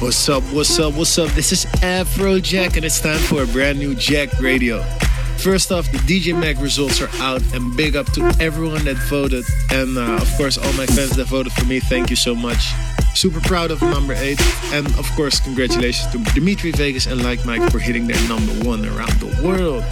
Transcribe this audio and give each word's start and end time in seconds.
What's 0.00 0.30
up, 0.30 0.42
what's 0.44 0.78
up, 0.78 0.94
what's 0.94 1.18
up? 1.18 1.28
This 1.32 1.52
is 1.52 1.66
Afrojack 1.82 2.76
and 2.76 2.86
it's 2.86 3.02
time 3.02 3.18
for 3.18 3.42
a 3.42 3.46
brand 3.46 3.78
new 3.78 3.94
Jacked 3.94 4.40
Radio. 4.40 4.82
First 5.36 5.70
off, 5.70 5.92
the 5.92 5.98
DJ 5.98 6.34
Mag 6.34 6.58
results 6.58 7.02
are 7.02 7.10
out 7.18 7.42
and 7.52 7.76
big 7.76 7.96
up 7.96 8.10
to 8.12 8.34
everyone 8.40 8.82
that 8.86 8.96
voted. 9.10 9.44
And 9.70 9.98
uh, 9.98 10.16
of 10.22 10.36
course, 10.38 10.56
all 10.56 10.72
my 10.72 10.86
fans 10.86 11.16
that 11.16 11.26
voted 11.26 11.52
for 11.52 11.66
me, 11.66 11.80
thank 11.80 12.08
you 12.08 12.16
so 12.16 12.34
much. 12.34 12.72
Super 13.14 13.40
proud 13.40 13.70
of 13.70 13.82
number 13.82 14.14
8. 14.14 14.40
And 14.72 14.86
of 14.98 15.06
course, 15.16 15.38
congratulations 15.38 16.10
to 16.12 16.32
Dimitri 16.32 16.72
Vegas 16.72 17.04
and 17.04 17.22
Like 17.22 17.44
Mike 17.44 17.70
for 17.70 17.78
hitting 17.78 18.06
their 18.06 18.26
number 18.26 18.52
1 18.64 18.86
around 18.86 19.12
the 19.20 19.46
world. 19.46 19.84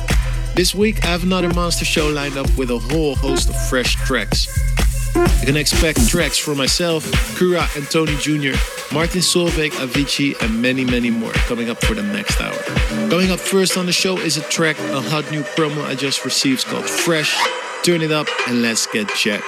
This 0.54 0.74
week, 0.74 1.04
I 1.04 1.08
have 1.08 1.22
another 1.22 1.52
monster 1.52 1.84
show 1.84 2.08
lined 2.08 2.38
up 2.38 2.48
with 2.56 2.70
a 2.70 2.78
whole 2.78 3.14
host 3.14 3.50
of 3.50 3.68
fresh 3.68 3.96
tracks. 4.06 4.48
You 5.40 5.46
can 5.46 5.56
expect 5.56 6.08
tracks 6.08 6.38
from 6.38 6.58
myself, 6.58 7.04
Kura 7.36 7.66
and 7.76 7.90
Tony 7.90 8.16
Jr., 8.16 8.56
Martin 8.92 9.20
Solveig, 9.20 9.70
Avicii, 9.72 10.40
and 10.42 10.62
many, 10.62 10.84
many 10.84 11.10
more 11.10 11.32
coming 11.48 11.70
up 11.70 11.78
for 11.78 11.94
the 11.94 12.02
next 12.02 12.40
hour. 12.40 12.56
Coming 13.10 13.30
up 13.30 13.40
first 13.40 13.76
on 13.76 13.86
the 13.86 13.92
show 13.92 14.16
is 14.18 14.36
a 14.36 14.42
track, 14.42 14.78
a 14.78 15.00
hot 15.00 15.30
new 15.30 15.42
promo 15.42 15.84
I 15.84 15.94
just 15.94 16.24
received 16.24 16.64
called 16.66 16.88
Fresh. 16.88 17.36
Turn 17.82 18.02
it 18.02 18.12
up 18.12 18.28
and 18.46 18.62
let's 18.62 18.86
get 18.86 19.08
checked. 19.08 19.46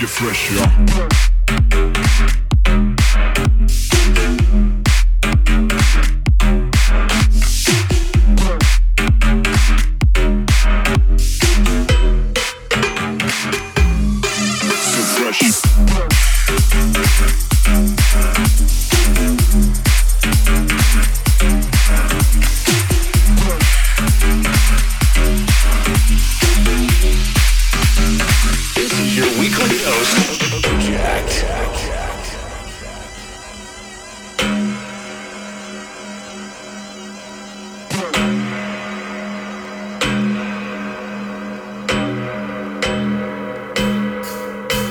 Get 0.00 0.08
fresh, 0.08 0.50
y'all. 0.52 1.31
Weekly 29.42 29.76
dose 29.78 30.64
of 30.64 30.78
Jacked. 30.78 31.42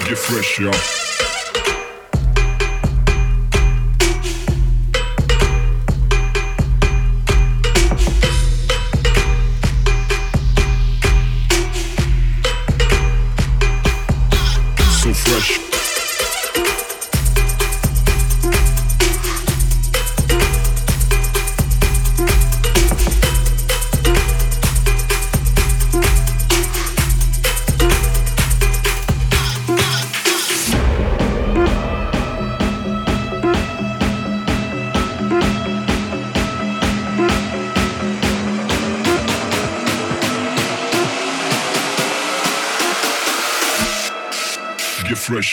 Get 0.10 0.18
fresh, 0.18 0.60
y'all. 0.60 1.01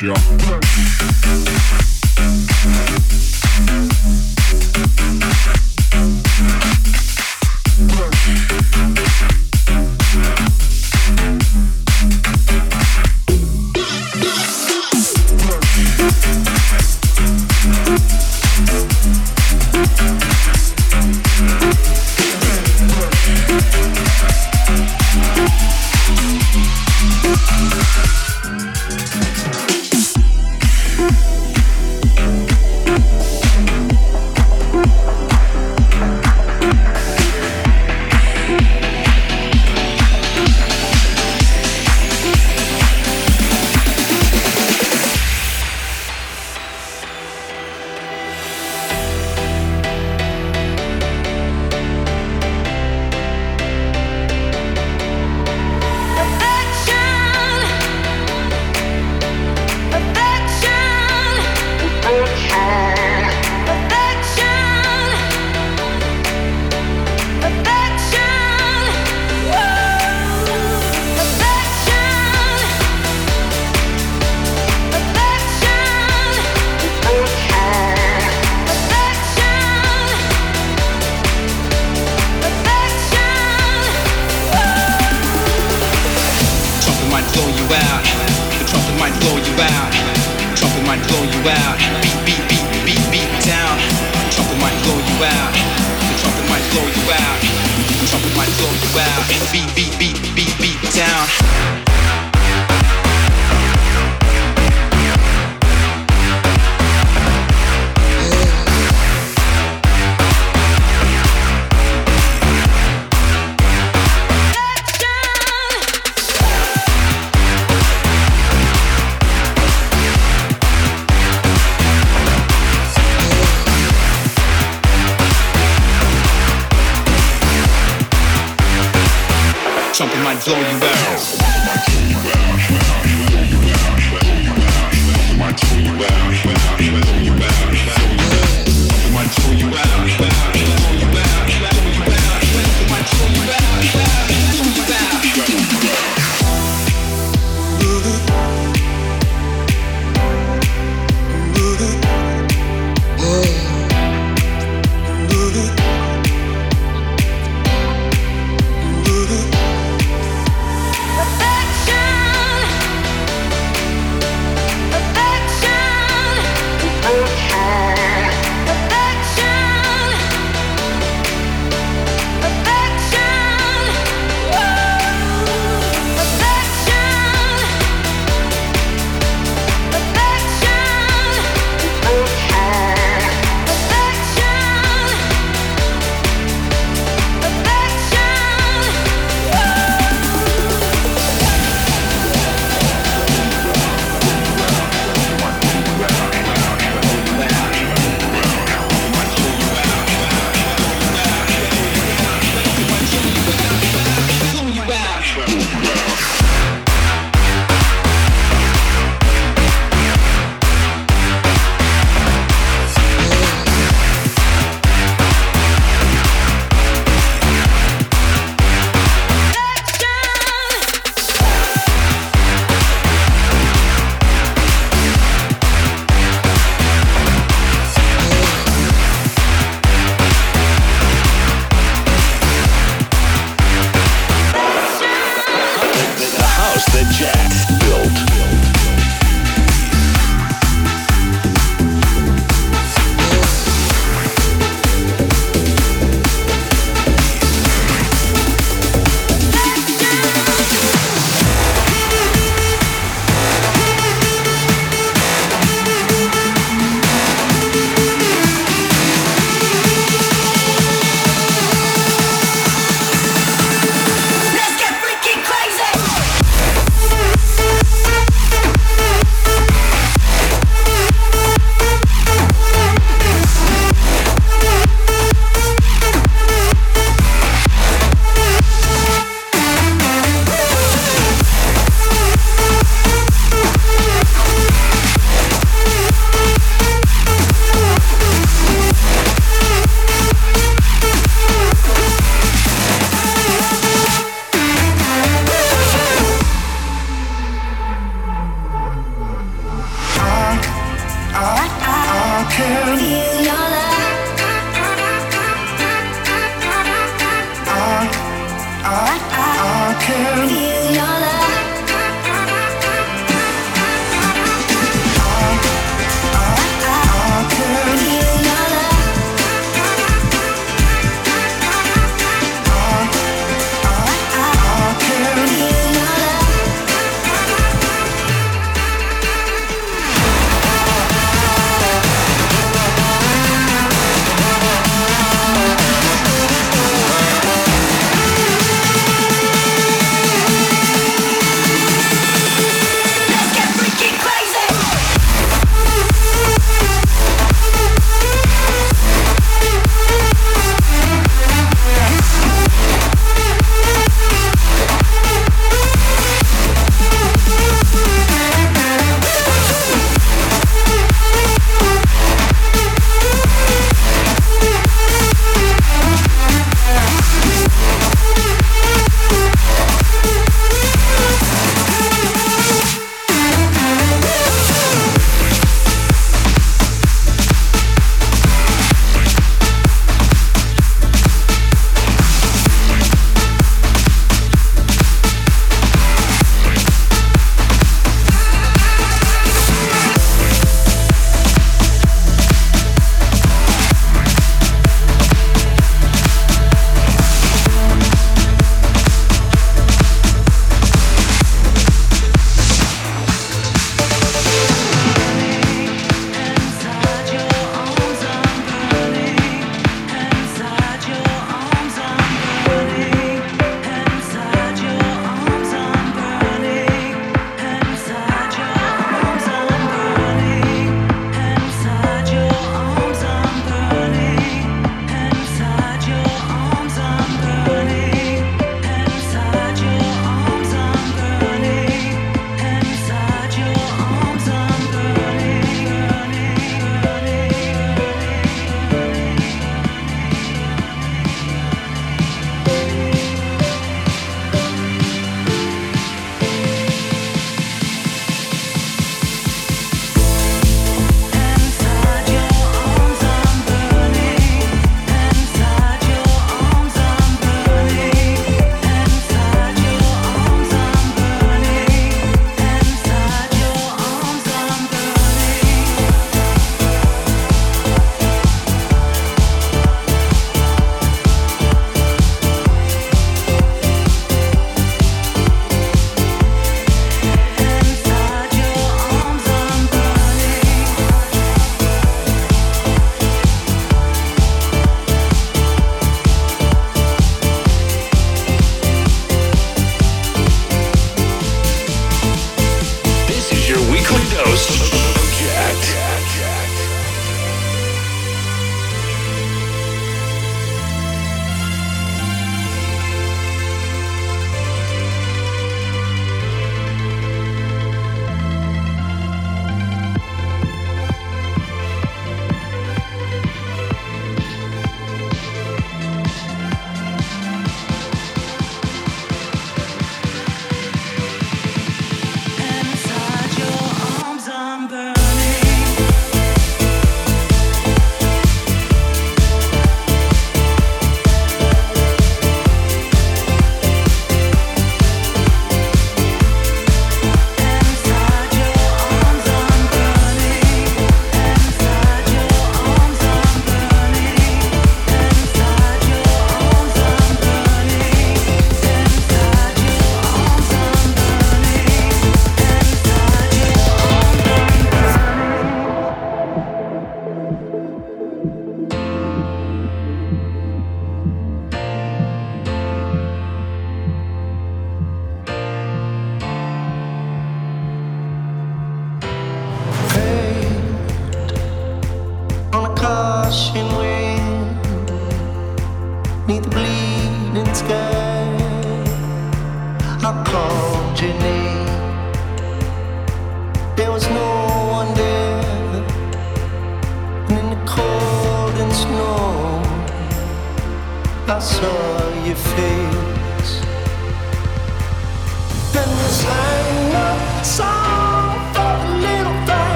Get 0.00 0.53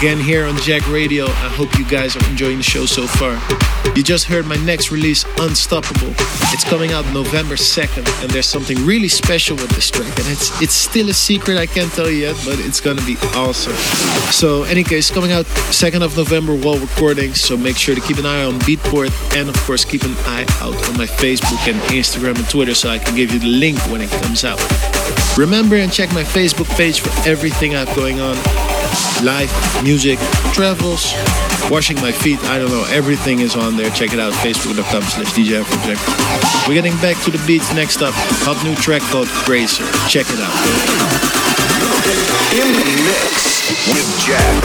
again 0.00 0.18
here 0.18 0.46
on 0.46 0.56
Jacked 0.56 0.88
Radio. 0.88 1.26
I 1.26 1.50
hope 1.52 1.78
you 1.78 1.84
guys 1.84 2.16
are 2.16 2.24
enjoying 2.30 2.56
the 2.56 2.62
show 2.62 2.86
so 2.86 3.06
far. 3.06 3.36
You 3.94 4.02
just 4.02 4.24
heard 4.24 4.46
my 4.46 4.56
next 4.64 4.90
release, 4.90 5.26
Unstoppable. 5.38 6.14
It's 6.54 6.64
coming 6.64 6.92
out 6.92 7.04
November 7.12 7.54
2nd, 7.54 8.22
and 8.22 8.30
there's 8.30 8.46
something 8.46 8.78
really 8.86 9.08
special 9.08 9.56
with 9.56 9.68
this 9.72 9.90
track. 9.90 10.08
And 10.18 10.26
it's 10.28 10.58
it's 10.62 10.72
still 10.72 11.10
a 11.10 11.12
secret, 11.12 11.58
I 11.58 11.66
can't 11.66 11.92
tell 11.92 12.08
you 12.08 12.28
yet, 12.28 12.36
but 12.46 12.58
it's 12.60 12.80
gonna 12.80 13.04
be 13.04 13.18
awesome. 13.34 13.74
So, 14.32 14.62
any 14.62 14.84
case, 14.84 15.10
coming 15.10 15.32
out 15.32 15.44
2nd 15.70 16.02
of 16.02 16.16
November 16.16 16.54
while 16.54 16.78
recording, 16.78 17.34
so 17.34 17.58
make 17.58 17.76
sure 17.76 17.94
to 17.94 18.00
keep 18.00 18.16
an 18.16 18.24
eye 18.24 18.44
on 18.44 18.58
Beatport 18.60 19.12
and 19.36 19.50
of 19.50 19.56
course 19.66 19.84
keep 19.84 20.02
an 20.04 20.16
eye 20.24 20.46
out 20.62 20.76
on 20.88 20.96
my 20.96 21.06
Facebook 21.06 21.60
and 21.68 21.78
Instagram 21.92 22.36
and 22.36 22.48
Twitter 22.48 22.74
so 22.74 22.88
I 22.88 22.98
can 22.98 23.14
give 23.14 23.32
you 23.32 23.38
the 23.38 23.52
link 23.64 23.78
when 23.90 24.00
it 24.00 24.10
comes 24.22 24.44
out. 24.44 24.60
Remember 25.36 25.76
and 25.76 25.92
check 25.92 26.10
my 26.14 26.24
Facebook 26.24 26.70
page 26.78 27.00
for 27.00 27.12
everything 27.28 27.74
I 27.74 27.84
have 27.84 27.94
going 27.94 28.18
on 28.18 28.36
life, 29.22 29.52
music, 29.82 30.18
travels, 30.52 31.14
washing 31.70 31.98
my 32.00 32.12
feet. 32.12 32.38
I 32.44 32.58
don't 32.58 32.70
know. 32.70 32.84
Everything 32.90 33.40
is 33.40 33.56
on 33.56 33.76
there. 33.76 33.90
Check 33.90 34.12
it 34.12 34.20
out. 34.20 34.32
Facebook.com 34.32 35.02
slash 35.02 35.32
DJ 35.32 35.62
Afrojack. 35.62 35.98
We're 36.68 36.74
getting 36.74 36.96
back 36.98 37.16
to 37.24 37.30
the 37.30 37.42
beats 37.46 37.72
next 37.74 38.02
up. 38.02 38.14
Hot 38.44 38.62
new 38.64 38.74
track 38.76 39.02
called 39.10 39.28
Gracer. 39.44 39.84
Check 40.08 40.26
it 40.28 40.40
out. 40.40 40.54
In 42.52 42.72
the 42.72 42.84
mix 43.06 43.60
with 43.86 44.08
Jack. 44.26 44.64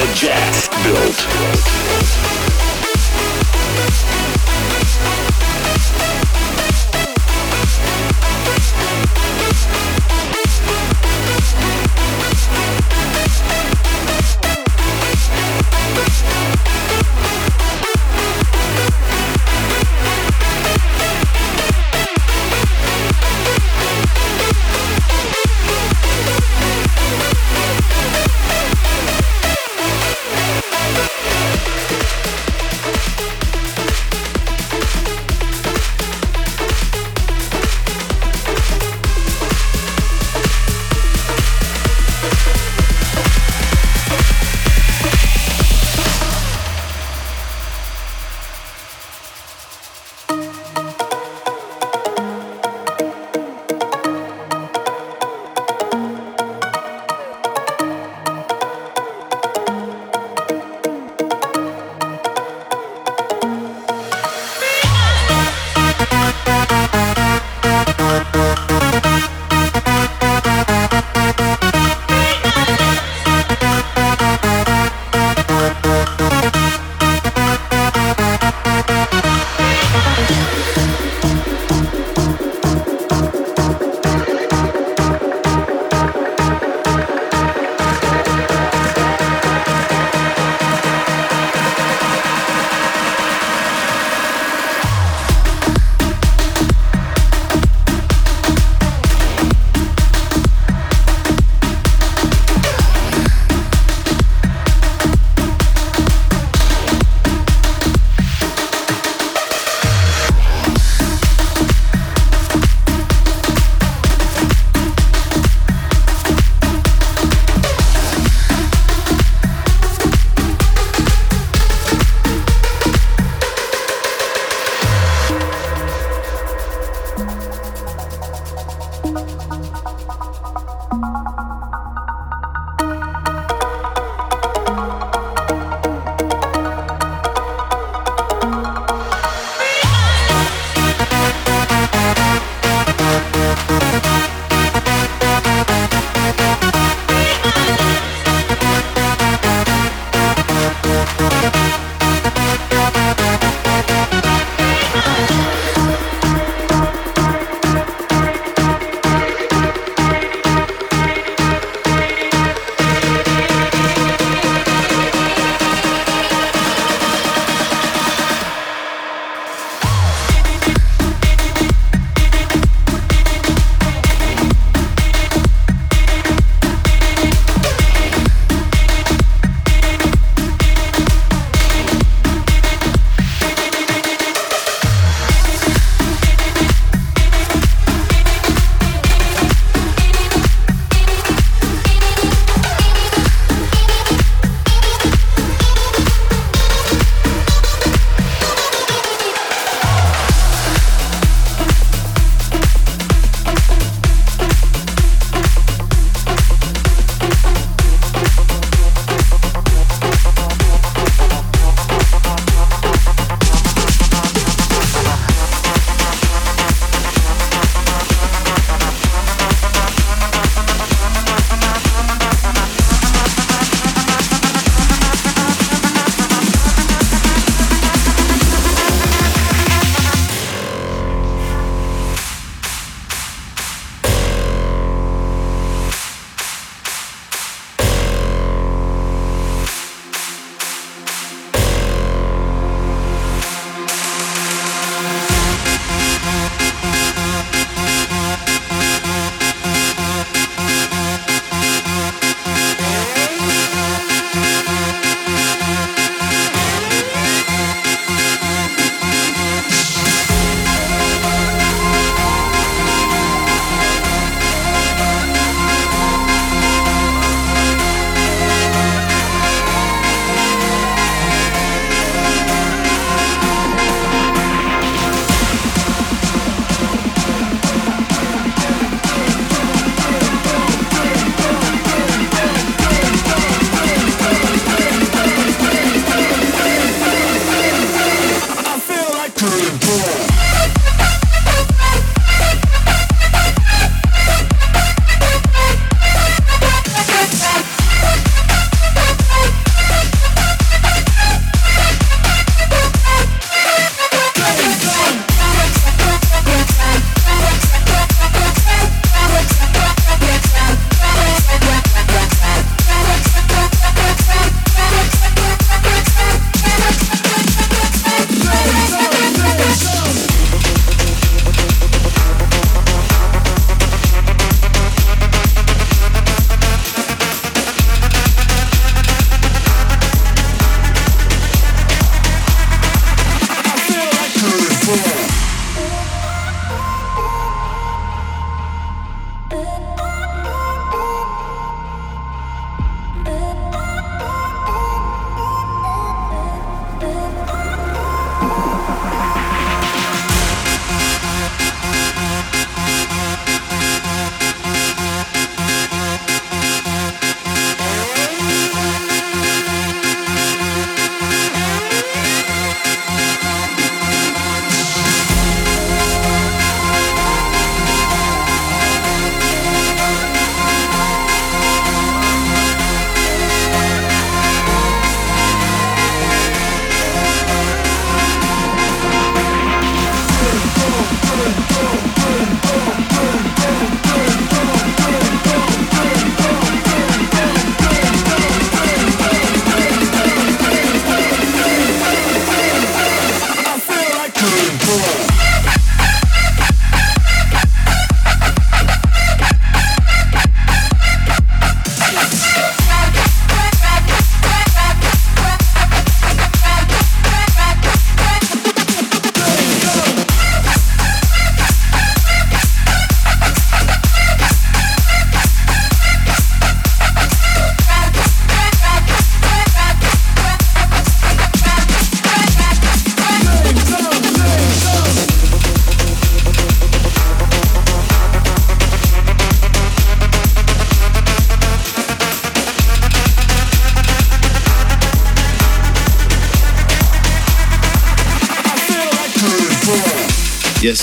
That 0.00 0.16
Jack 0.16 0.70
built. 0.82 1.89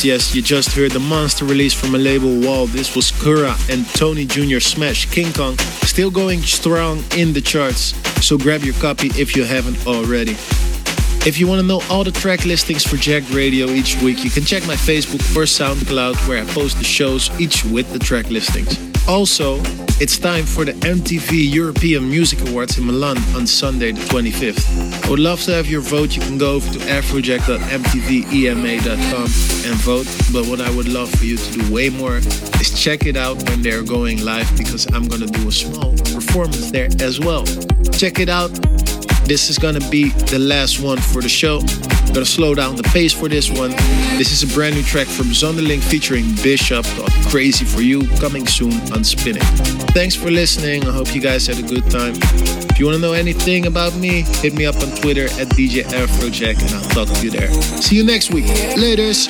Yes, 0.08 0.34
you 0.34 0.42
just 0.42 0.72
heard 0.72 0.92
the 0.92 1.02
monster 1.02 1.44
release 1.44 1.74
from 1.74 1.94
a 1.94 1.98
label 1.98 2.34
wall. 2.40 2.66
This 2.66 2.96
was 2.96 3.12
Kura 3.12 3.58
and 3.70 3.86
Tony 3.88 4.24
Jr. 4.26 4.62
Smash 4.62 5.06
King 5.08 5.34
Kong, 5.34 5.58
still 5.84 6.10
going 6.10 6.42
strong 6.44 7.04
in 7.18 7.34
the 7.34 7.42
charts. 7.42 7.94
so 8.26 8.38
grab 8.38 8.62
your 8.62 8.74
copy 8.76 9.08
if 9.20 9.36
you 9.36 9.44
haven't 9.44 9.86
already. 9.86 10.32
If 11.28 11.38
you 11.38 11.46
want 11.46 11.60
to 11.60 11.68
know 11.68 11.82
all 11.90 12.06
the 12.06 12.14
track 12.14 12.46
listings 12.46 12.86
for 12.86 12.96
Jacked 12.96 13.34
Radio 13.34 13.68
each 13.68 14.02
week, 14.02 14.24
you 14.24 14.30
can 14.30 14.46
check 14.46 14.66
my 14.66 14.76
Facebook 14.76 15.20
or 15.36 15.44
SoundCloud 15.44 16.16
where 16.26 16.42
I 16.42 16.46
post 16.54 16.78
the 16.78 16.86
shows 16.86 17.30
each 17.38 17.66
with 17.66 17.92
the 17.92 18.00
track 18.00 18.30
listings. 18.30 18.87
Also, 19.08 19.62
it's 20.02 20.18
time 20.20 20.46
for 20.46 20.66
the 20.66 20.74
MTV 20.74 21.54
European 21.54 22.10
Music 22.10 22.42
Awards 22.50 22.78
in 22.78 22.86
Milan 22.86 23.18
on 23.36 23.48
Sunday 23.48 23.94
the 23.94 24.02
25th. 24.02 25.06
I 25.06 25.10
would 25.10 25.20
love 25.20 25.42
to 25.44 25.54
have 25.54 25.68
your 25.68 25.80
vote. 25.80 26.14
You 26.16 26.22
can 26.22 26.38
go 26.38 26.56
over 26.56 26.70
to 26.74 26.80
afrojack.mtvema.com 26.80 29.24
and 29.24 29.76
vote. 29.82 30.08
But 30.34 30.46
what 30.48 30.60
I 30.60 30.70
would 30.76 30.90
love 30.90 31.10
for 31.10 31.24
you 31.24 31.38
to 31.38 31.52
do 31.54 31.74
way 31.74 31.90
more 31.90 32.18
is 32.18 32.84
check 32.84 33.06
it 33.06 33.16
out 33.16 33.42
when 33.50 33.62
they're 33.62 33.82
going 33.82 34.26
live 34.26 34.52
because 34.58 34.86
I'm 34.94 35.08
going 35.08 35.22
to 35.22 35.28
do 35.28 35.48
a 35.48 35.52
small 35.52 35.94
performance 36.14 36.70
there 36.72 36.90
as 37.00 37.18
well. 37.20 37.46
Check 37.94 38.20
it 38.20 38.28
out 38.30 38.52
this 39.28 39.50
is 39.50 39.58
gonna 39.58 39.86
be 39.90 40.10
the 40.32 40.40
last 40.40 40.80
one 40.80 40.98
for 40.98 41.22
the 41.22 41.30
show. 41.30 41.60
I'm 41.60 42.14
gonna 42.14 42.26
slow 42.26 42.56
down 42.56 42.76
the 42.76 42.84
pace 42.84 43.12
for 43.14 43.28
this 43.28 43.50
one. 43.50 43.72
This 44.18 44.32
is 44.32 44.42
a 44.44 44.54
brand 44.54 44.76
new 44.76 44.84
track 44.84 45.08
from 45.08 45.28
Zonderling 45.28 45.82
featuring 45.82 46.34
Bishop 46.42 46.86
Crazy 47.30 47.66
for 47.66 47.82
You, 47.82 48.08
coming 48.20 48.48
soon 48.48 48.74
on 48.94 49.04
Spinnin'. 49.04 49.42
Thanks 49.94 50.16
for 50.16 50.32
listening. 50.32 50.88
I 50.88 50.92
hope 50.92 51.14
you 51.14 51.22
guys 51.22 51.46
had 51.46 51.60
a 51.60 51.68
good 51.68 51.90
time. 51.92 52.14
If 52.70 52.80
you 52.80 52.86
wanna 52.86 53.00
know 53.00 53.14
anything 53.14 53.66
about 53.66 53.96
me, 53.96 54.22
hit 54.42 54.54
me 54.54 54.66
up 54.66 54.76
on 54.76 54.96
Twitter 54.96 55.26
at 55.26 55.50
DJ 55.50 55.84
Afrojack 55.84 56.62
and 56.62 56.76
I'll 56.76 56.90
talk 56.90 57.14
to 57.18 57.26
you 57.26 57.32
there. 57.32 57.52
See 57.82 57.98
you 57.98 58.06
next 58.06 58.32
week. 58.32 58.46
Laters. 58.76 59.28